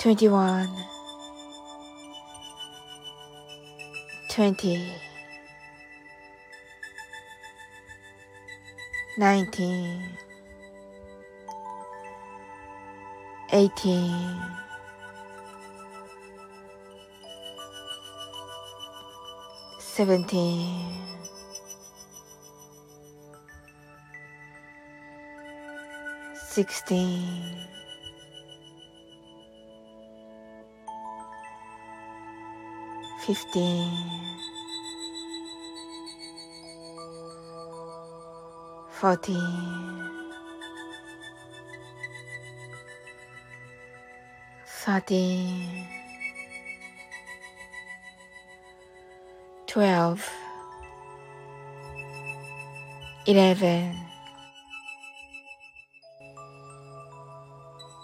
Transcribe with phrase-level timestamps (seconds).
[0.00, 0.66] 21
[4.30, 4.92] 20
[9.18, 10.16] 19
[13.52, 14.40] 18
[19.78, 21.10] 17
[26.48, 27.79] 16
[33.26, 33.50] 15
[39.00, 39.36] 14
[44.84, 45.86] 13
[49.66, 50.30] 12
[53.26, 53.94] 11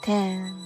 [0.03, 0.66] 10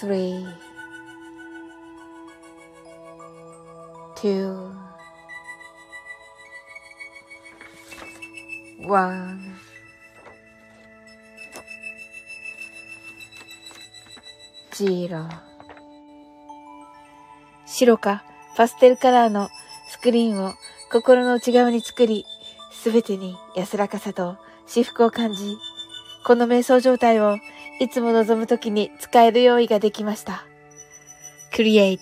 [0.00, 0.44] three,
[4.16, 4.70] two,
[8.86, 9.54] one.
[14.72, 15.28] ジーロ
[17.64, 18.24] 白か
[18.56, 19.48] パステルカラーの
[19.88, 20.54] スクリーンを
[20.90, 22.24] 心の内側に作り、
[22.72, 25.56] すべてに安らかさと至福を感じ、
[26.26, 27.38] この瞑想状態を
[27.79, 30.45] いつも望むときに使える用意ができました。
[31.53, 31.99] Create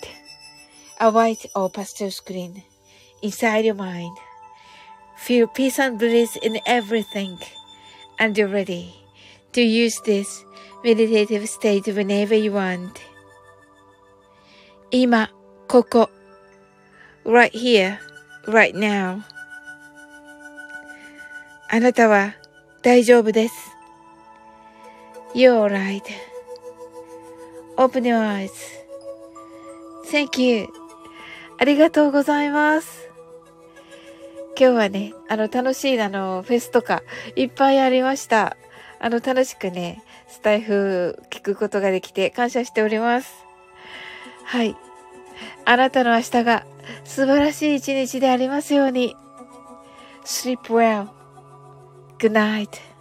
[0.99, 2.63] a white or pastel screen
[3.21, 4.11] inside your mind.
[5.17, 7.37] Feel peace and bliss in everything.
[8.19, 8.93] And you're ready
[9.53, 10.45] to use this
[10.83, 12.91] meditative state whenever you want.
[14.91, 15.29] 今、
[15.67, 16.09] ここ。
[17.27, 17.97] right here,
[18.47, 19.21] right now.
[21.69, 22.33] あなたは
[22.81, 23.53] 大丈夫です。
[25.34, 26.02] You're right.
[27.76, 28.50] Open your eyes.
[30.10, 30.68] Thank you.
[31.58, 33.08] ありがとうございます。
[34.58, 37.02] 今日はね、あの、楽しい、あの、フェスとか、
[37.34, 38.56] いっぱいありました。
[39.00, 43.32] あの、楽しくね、スタイフ聞くことができて感謝しております。
[44.44, 44.76] はい。
[45.64, 46.66] あなたの明日が
[47.04, 49.16] 素晴らしい一日でありますように。
[50.24, 51.08] Sleep well.
[52.18, 52.91] Good night.